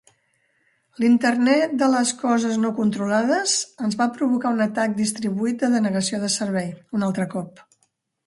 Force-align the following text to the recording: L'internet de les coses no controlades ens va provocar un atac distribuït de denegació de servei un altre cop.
L'internet 1.01 1.75
de 1.81 1.89
les 1.95 2.13
coses 2.21 2.55
no 2.63 2.71
controlades 2.79 3.53
ens 3.87 3.99
va 4.01 4.07
provocar 4.15 4.53
un 4.57 4.65
atac 4.67 4.97
distribuït 5.03 5.61
de 5.65 5.69
denegació 5.75 6.23
de 6.25 6.31
servei 6.37 6.73
un 7.01 7.09
altre 7.11 7.29
cop. 7.35 7.63